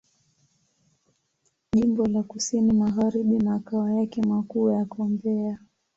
[1.75, 5.57] Jimbo la Kusini Magharibi Makao yake makuu yako Mbeya.